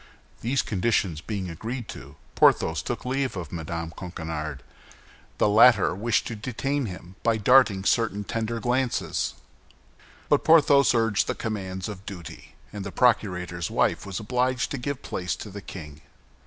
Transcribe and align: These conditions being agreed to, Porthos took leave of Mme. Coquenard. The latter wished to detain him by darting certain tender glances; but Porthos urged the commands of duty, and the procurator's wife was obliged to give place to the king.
These 0.41 0.63
conditions 0.63 1.21
being 1.21 1.47
agreed 1.47 1.87
to, 1.89 2.15
Porthos 2.33 2.81
took 2.81 3.05
leave 3.05 3.37
of 3.37 3.51
Mme. 3.51 3.91
Coquenard. 3.95 4.63
The 5.37 5.47
latter 5.47 5.93
wished 5.93 6.25
to 6.25 6.35
detain 6.35 6.87
him 6.87 7.17
by 7.21 7.37
darting 7.37 7.83
certain 7.83 8.23
tender 8.23 8.59
glances; 8.59 9.35
but 10.27 10.43
Porthos 10.43 10.95
urged 10.95 11.27
the 11.27 11.35
commands 11.35 11.87
of 11.87 12.03
duty, 12.07 12.55
and 12.73 12.83
the 12.83 12.91
procurator's 12.91 13.69
wife 13.69 14.03
was 14.03 14.19
obliged 14.19 14.71
to 14.71 14.79
give 14.79 15.03
place 15.03 15.35
to 15.35 15.51
the 15.51 15.61
king. 15.61 16.01